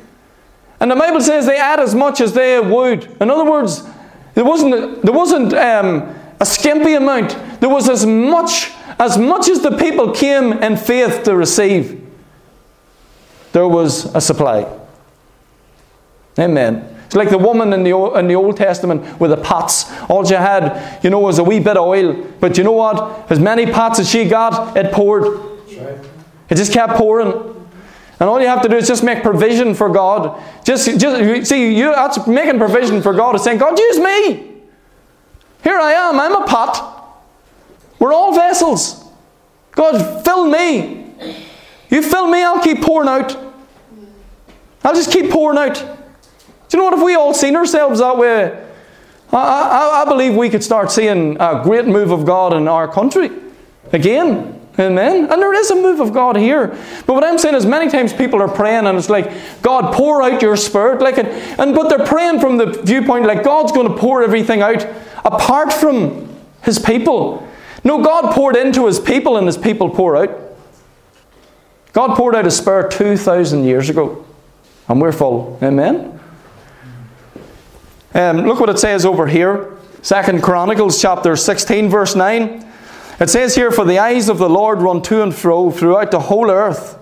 [0.80, 3.06] And the Bible says they add as much as they would.
[3.22, 3.84] In other words,
[4.34, 7.38] there wasn't, there wasn't um, a skimpy amount.
[7.60, 12.06] There was as much, as much as the people came in faith to receive.
[13.52, 14.66] There was a supply.
[16.38, 16.99] Amen.
[17.10, 19.92] It's like the woman in the, in the Old Testament with the pots.
[20.12, 22.14] All she had, you know, was a wee bit of oil.
[22.40, 23.32] But you know what?
[23.32, 25.26] As many pots as she got, it poured.
[26.50, 27.32] It just kept pouring.
[28.20, 30.40] And all you have to do is just make provision for God.
[30.64, 34.62] Just, just see, you that's making provision for God is saying, God, use me.
[35.64, 37.24] Here I am, I'm a pot.
[37.98, 39.04] We're all vessels.
[39.72, 41.12] God, fill me.
[41.90, 43.36] You fill me, I'll keep pouring out.
[44.84, 45.98] I'll just keep pouring out.
[46.70, 47.00] Do you know what?
[47.00, 48.66] If we all seen ourselves that way,
[49.32, 52.88] I, I, I believe we could start seeing a great move of God in our
[52.88, 53.32] country
[53.92, 54.56] again.
[54.80, 55.30] Amen.
[55.30, 56.68] And there is a move of God here.
[57.06, 59.30] But what I'm saying is many times people are praying and it's like,
[59.62, 61.02] God, pour out your spirit.
[61.02, 64.88] Like, and but they're praying from the viewpoint like God's going to pour everything out
[65.26, 67.46] apart from his people.
[67.84, 70.30] No, God poured into his people and his people pour out.
[71.92, 74.26] God poured out his spirit 2,000 years ago.
[74.88, 75.60] And we're full.
[75.62, 76.19] Amen.
[78.14, 79.78] Um, look what it says over here.
[80.02, 82.66] Second Chronicles chapter 16, verse 9.
[83.20, 86.22] It says here, For the eyes of the Lord run to and fro throughout the
[86.22, 86.98] whole earth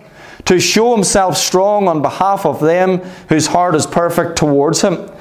[0.45, 5.11] to show himself strong on behalf of them whose heart is perfect towards him.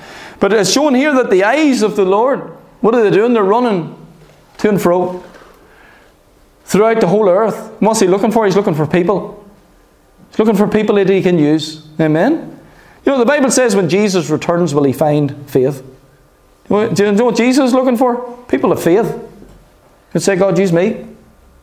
[0.40, 2.40] But it's shown here that the eyes of the Lord,
[2.80, 3.32] what are they doing?
[3.32, 3.94] They're running
[4.58, 5.24] to and fro
[6.64, 7.72] throughout the whole earth.
[7.80, 8.44] What's he looking for?
[8.46, 9.44] He's looking for people.
[10.30, 11.86] He's looking for people that he can use.
[12.00, 12.55] Amen.
[13.06, 15.82] You know, the Bible says when Jesus returns, will he find faith?
[16.68, 18.36] Do you know what Jesus is looking for?
[18.48, 19.22] People of faith.
[20.12, 21.06] And say, God, use me.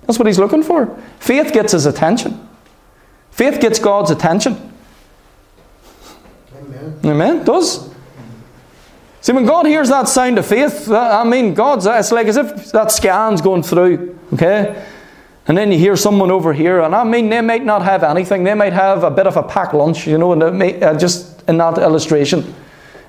[0.03, 0.97] That's what he's looking for.
[1.19, 2.47] Faith gets his attention.
[3.31, 4.73] Faith gets God's attention.
[6.55, 6.99] Amen.
[7.03, 7.43] Amen.
[7.43, 7.93] Does.
[9.19, 12.71] See, when God hears that sound of faith, I mean, God's, it's like as if
[12.71, 14.85] that scan's going through, okay?
[15.47, 18.45] And then you hear someone over here, and I mean, they might not have anything.
[18.45, 21.41] They might have a bit of a packed lunch, you know, and may, uh, just
[21.49, 22.55] in that illustration.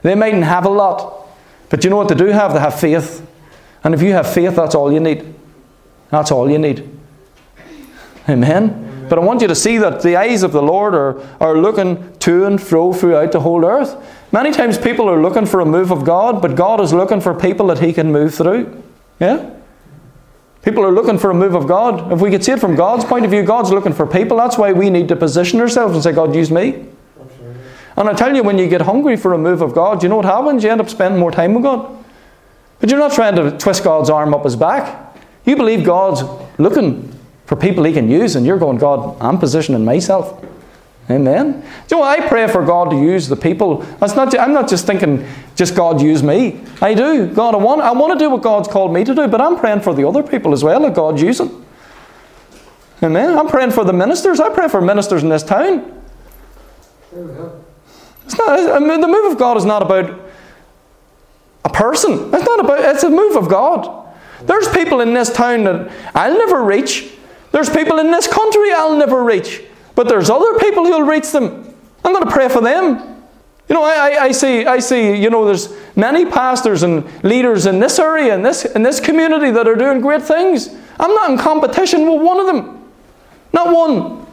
[0.03, 1.29] They mightn't have a lot.
[1.69, 2.53] But you know what they do have?
[2.53, 3.25] They have faith.
[3.85, 5.33] And if you have faith, that's all you need.
[6.11, 6.89] That's all you need.
[8.29, 8.71] Amen.
[8.71, 9.07] Amen.
[9.09, 12.17] But I want you to see that the eyes of the Lord are, are looking
[12.21, 13.97] to and fro throughout the whole earth.
[14.33, 17.35] Many times people are looking for a move of God, but God is looking for
[17.35, 18.83] people that He can move through.
[19.21, 19.51] Yeah?
[20.65, 22.11] People are looking for a move of God.
[22.11, 24.39] If we could see it from God's point of view, God's looking for people.
[24.39, 26.87] That's why we need to position ourselves and say, God, use me.
[27.97, 30.17] And I tell you, when you get hungry for a move of God, you know
[30.17, 30.65] what happens?
[30.65, 32.05] You end up spending more time with God.
[32.81, 35.17] But you're not trying to twist God's arm up his back.
[35.45, 36.23] You believe God's
[36.59, 37.13] looking
[37.45, 40.43] for people he can use, and you're going, God, I'm positioning myself.
[41.11, 41.61] Amen.
[41.87, 43.87] Do you know, I pray for God to use the people.
[44.01, 46.61] Not, I'm not just thinking, just God use me.
[46.81, 47.27] I do.
[47.27, 49.59] God, I want, I want to do what God's called me to do, but I'm
[49.59, 51.65] praying for the other people as well that God use them.
[53.03, 53.37] Amen.
[53.37, 54.41] I'm praying for the ministers.
[54.41, 56.03] I pray for ministers in this town.
[58.25, 60.21] It's not, I mean, the move of God is not about
[61.67, 62.35] a person.
[62.35, 64.09] It's not about, it's a move of God.
[64.43, 67.13] There's people in this town that I'll never reach.
[67.53, 69.63] There's people in this country I'll never reach.
[69.95, 71.75] But there's other people who'll reach them.
[72.05, 73.15] I'm going to pray for them.
[73.69, 77.65] You know, I, I, I, see, I see, you know, there's many pastors and leaders
[77.65, 80.69] in this area, in this, in this community that are doing great things.
[80.99, 82.93] I'm not in competition with one of them.
[83.53, 84.27] Not one.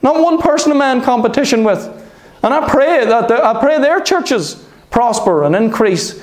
[0.00, 1.86] Not one person am in competition with.
[2.42, 6.22] And I pray that the, I pray their churches prosper and increase.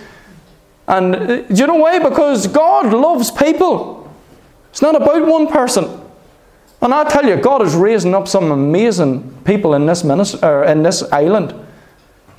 [0.88, 2.00] And uh, do you know why?
[2.00, 4.12] Because God loves people.
[4.72, 6.05] It's not about one person.
[6.86, 10.84] And I tell you, God is raising up some amazing people in this, minister, in
[10.84, 11.52] this island.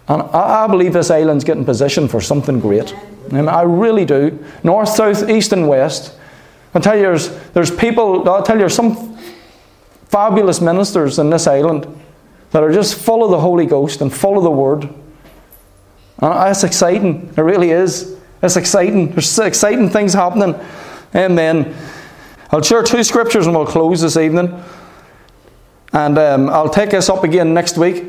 [0.06, 2.94] And I, I believe this island's getting positioned for something great.
[3.32, 4.38] And I really do.
[4.62, 6.16] North, south, east, and west.
[6.74, 9.18] I tell you, there's, there's people, I'll tell you, some
[10.10, 11.84] fabulous ministers in this island
[12.52, 14.84] that are just full of the Holy Ghost and full of the Word.
[16.18, 17.34] And it's exciting.
[17.36, 18.16] It really is.
[18.44, 19.10] It's exciting.
[19.10, 20.54] There's exciting things happening.
[21.16, 21.74] Amen.
[22.56, 24.64] I'll share two scriptures and we'll close this evening.
[25.92, 28.02] And um, I'll take this up again next week.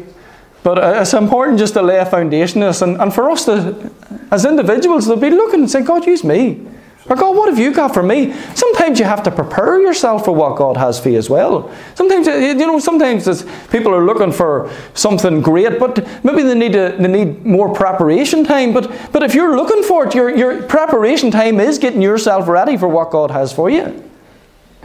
[0.63, 3.91] But uh, it's important just to lay a foundation this and, and for us to,
[4.31, 6.65] as individuals, to be looking and saying, God, use me.
[7.09, 8.31] Or God, what have you got for me?
[8.55, 11.69] Sometimes you have to prepare yourself for what God has for you as well.
[11.95, 16.95] Sometimes you know, sometimes people are looking for something great, but maybe they need a,
[16.95, 18.73] they need more preparation time.
[18.73, 22.77] But but if you're looking for it, your your preparation time is getting yourself ready
[22.77, 24.06] for what God has for you.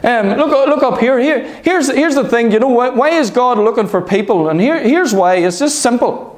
[0.03, 1.17] Um, look, look up here.
[1.17, 2.51] Here, here's here's the thing.
[2.51, 4.49] You know why, why is God looking for people?
[4.49, 5.35] And here, here's why.
[5.35, 6.33] It's just simple.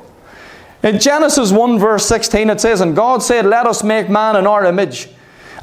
[0.83, 4.45] In Genesis 1 verse 16 it says, And God said, Let us make man in
[4.45, 5.09] our image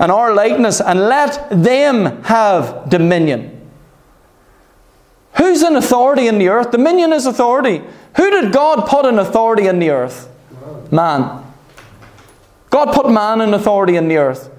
[0.00, 3.70] and our likeness, and let them have dominion.
[5.36, 6.72] Who's in authority in the earth?
[6.72, 7.82] Dominion is authority.
[8.16, 10.28] Who did God put in authority in the earth?
[10.90, 11.44] Man.
[12.70, 14.50] God put man in authority in the earth.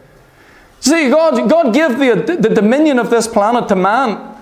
[0.83, 4.35] See, God, God gave the, the dominion of this planet to man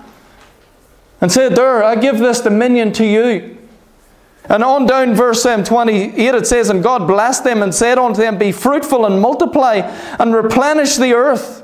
[1.20, 3.58] and said, There, I give this dominion to you.
[4.46, 8.20] And on down verse um, 28 it says, And God blessed them and said unto
[8.20, 9.76] them, Be fruitful and multiply
[10.18, 11.61] and replenish the earth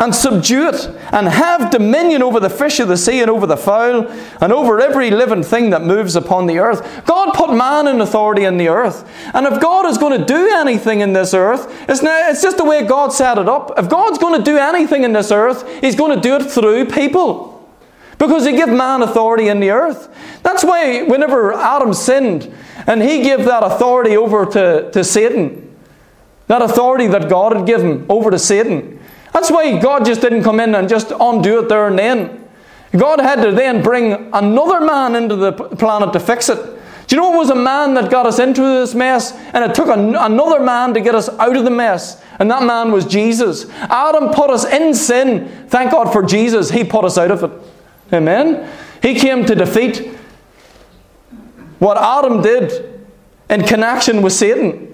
[0.00, 3.56] and subdue it, and have dominion over the fish of the sea, and over the
[3.56, 4.08] fowl,
[4.40, 7.04] and over every living thing that moves upon the earth.
[7.06, 9.08] God put man in authority in the earth.
[9.32, 12.56] And if God is going to do anything in this earth, it's, not, it's just
[12.56, 13.78] the way God set it up.
[13.78, 16.86] If God's going to do anything in this earth, He's going to do it through
[16.86, 17.48] people.
[18.18, 20.08] Because He gave man authority in the earth.
[20.42, 22.52] That's why whenever Adam sinned,
[22.86, 25.76] and he gave that authority over to, to Satan,
[26.46, 28.99] that authority that God had given over to Satan,
[29.32, 32.48] that's why God just didn't come in and just undo it there and then.
[32.92, 36.58] God had to then bring another man into the planet to fix it.
[37.06, 39.32] Do you know it was a man that got us into this mess?
[39.52, 42.22] And it took an, another man to get us out of the mess.
[42.38, 43.68] And that man was Jesus.
[43.70, 45.66] Adam put us in sin.
[45.68, 46.70] Thank God for Jesus.
[46.70, 47.50] He put us out of it.
[48.12, 48.68] Amen?
[49.02, 50.06] He came to defeat
[51.80, 53.02] what Adam did
[53.48, 54.89] in connection with Satan.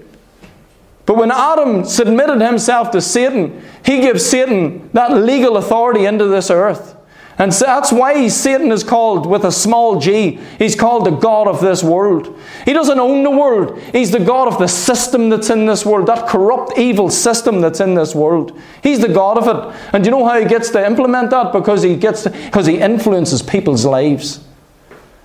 [1.07, 6.51] But when Adam submitted himself to Satan, he gives Satan that legal authority into this
[6.51, 6.97] earth.
[7.39, 10.39] And so that's why Satan is called with a small g.
[10.57, 12.37] He's called the God of this world.
[12.65, 13.79] He doesn't own the world.
[13.93, 17.79] He's the God of the system that's in this world, that corrupt, evil system that's
[17.79, 18.59] in this world.
[18.83, 19.79] He's the God of it.
[19.93, 21.53] And you know how he gets to implement that?
[21.53, 24.43] Because he gets because he influences people's lives.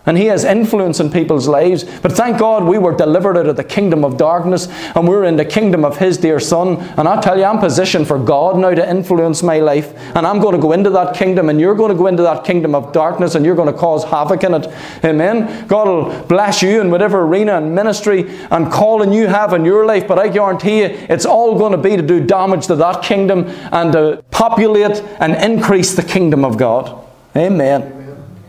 [0.05, 1.85] And he has influence in people's lives.
[2.01, 5.37] But thank God we were delivered out of the kingdom of darkness and we're in
[5.37, 6.79] the kingdom of his dear son.
[6.99, 9.95] And I tell you, I'm positioned for God now to influence my life.
[10.17, 12.45] And I'm going to go into that kingdom and you're going to go into that
[12.45, 14.67] kingdom of darkness and you're going to cause havoc in it.
[15.05, 15.69] Amen.
[15.69, 19.87] God will bless you in whatever arena and ministry and calling you have in your
[19.87, 20.09] life.
[20.09, 23.45] But I guarantee you, it's all going to be to do damage to that kingdom
[23.71, 27.07] and to populate and increase the kingdom of God.
[27.37, 28.02] Amen.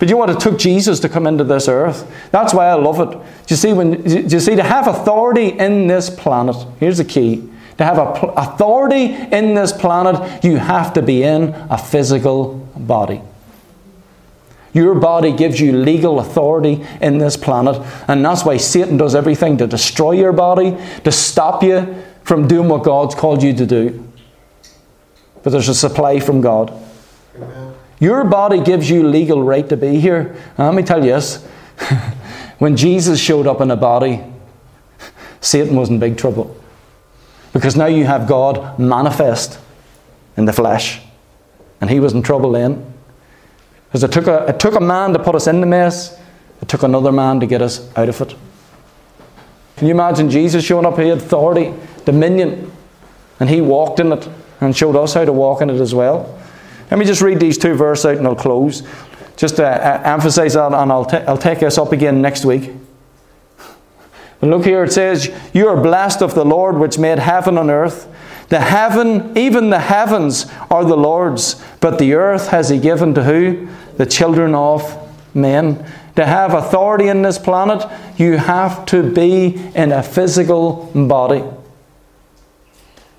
[0.03, 0.29] But you what?
[0.29, 2.11] It took Jesus to come into this earth.
[2.31, 3.11] That's why I love it.
[3.11, 7.05] Do you see, when, do you see to have authority in this planet, here's the
[7.05, 7.49] key.
[7.77, 13.21] To have a, authority in this planet, you have to be in a physical body.
[14.73, 19.57] Your body gives you legal authority in this planet, and that's why Satan does everything
[19.59, 20.75] to destroy your body,
[21.05, 21.95] to stop you
[22.25, 24.05] from doing what God's called you to do.
[25.43, 26.77] But there's a supply from God.
[28.03, 30.35] Your body gives you legal right to be here.
[30.57, 31.41] And let me tell you this
[32.59, 34.21] when Jesus showed up in a body,
[35.39, 36.53] Satan was in big trouble.
[37.53, 39.57] Because now you have God manifest
[40.35, 40.99] in the flesh.
[41.79, 42.93] And he was in trouble then.
[43.87, 46.19] Because it took, a, it took a man to put us in the mess,
[46.61, 48.35] it took another man to get us out of it.
[49.77, 50.99] Can you imagine Jesus showing up?
[50.99, 51.73] He had authority,
[52.03, 52.69] dominion,
[53.39, 54.27] and he walked in it
[54.59, 56.37] and showed us how to walk in it as well.
[56.93, 58.83] Let me just read these two verses out and I'll close.
[59.35, 62.69] Just to uh, emphasize that, and I'll, t- I'll take us up again next week.
[64.39, 67.71] But look here, it says, You are blessed of the Lord which made heaven and
[67.71, 68.07] earth.
[68.49, 73.23] The heaven, even the heavens, are the Lord's, but the earth has He given to
[73.23, 73.67] who?
[73.97, 74.95] The children of
[75.35, 75.83] men.
[76.15, 77.83] To have authority in this planet,
[78.17, 81.43] you have to be in a physical body.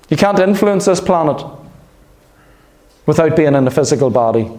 [0.07, 1.45] You can't influence this planet
[3.05, 4.51] without being in a physical body.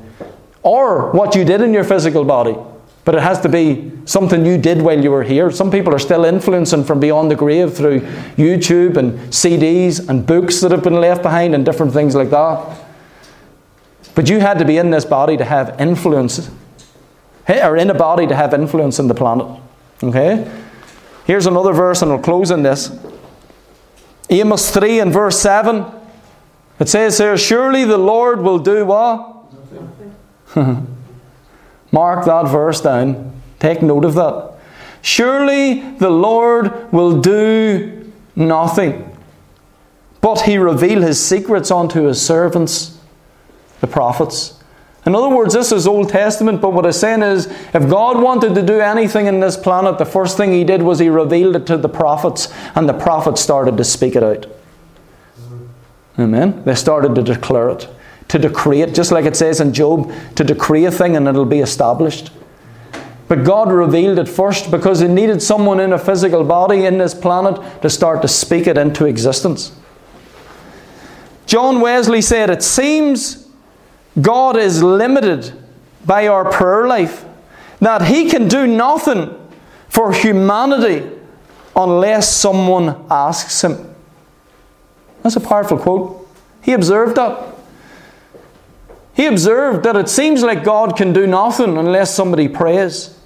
[0.62, 2.56] Or what you did in your physical body.
[3.04, 5.52] But it has to be something you did while you were here.
[5.52, 8.00] Some people are still influencing from beyond the grave through
[8.36, 12.80] YouTube and CDs and books that have been left behind and different things like that.
[14.16, 16.50] But you had to be in this body to have influence,
[17.48, 19.46] or in a body to have influence in the planet.
[20.02, 20.50] Okay?
[21.26, 22.90] Here's another verse, and I'll close on this.
[24.30, 25.84] Amos 3 and verse 7.
[26.78, 29.44] It says here, Surely the Lord will do what?
[31.92, 33.40] Mark that verse down.
[33.58, 34.54] Take note of that.
[35.02, 39.16] Surely the Lord will do nothing,
[40.20, 42.98] but he reveal his secrets unto his servants,
[43.80, 44.56] the prophets.
[45.06, 48.56] In other words, this is Old Testament, but what I'm saying is, if God wanted
[48.56, 51.66] to do anything in this planet, the first thing he did was he revealed it
[51.68, 54.46] to the prophets, and the prophets started to speak it out.
[56.18, 56.62] Amen.
[56.64, 57.88] They started to declare it,
[58.28, 61.44] to decree it, just like it says in Job, to decree a thing and it'll
[61.44, 62.30] be established.
[63.28, 67.12] But God revealed it first because He needed someone in a physical body in this
[67.12, 69.76] planet to start to speak it into existence.
[71.46, 73.48] John Wesley said, It seems
[74.20, 75.52] God is limited
[76.04, 77.24] by our prayer life,
[77.80, 79.36] that He can do nothing
[79.88, 81.10] for humanity
[81.74, 83.95] unless someone asks Him.
[85.26, 86.28] That's a powerful quote.
[86.62, 87.56] He observed that.
[89.12, 93.18] He observed that it seems like God can do nothing unless somebody prays.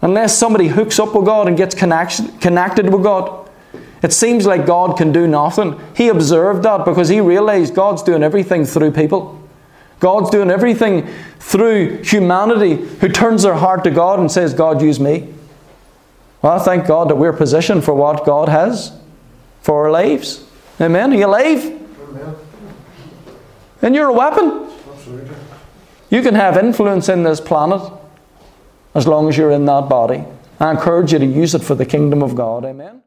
[0.00, 3.50] unless somebody hooks up with God and gets connection, connected with God,
[4.02, 5.78] it seems like God can do nothing.
[5.94, 9.38] He observed that because he realized God's doing everything through people.
[10.00, 11.06] God's doing everything
[11.38, 15.34] through humanity who turns their heart to God and says, God, use me.
[16.40, 18.98] Well, I thank God that we're positioned for what God has
[19.60, 20.45] for our lives.
[20.80, 21.12] Amen.
[21.12, 21.64] Are you alive?
[21.64, 22.34] Amen.
[23.82, 24.70] And you're a weapon.
[24.92, 25.36] Absolutely.
[26.10, 27.80] You can have influence in this planet
[28.94, 30.24] as long as you're in that body.
[30.60, 32.64] I encourage you to use it for the kingdom of God.
[32.64, 33.02] Amen.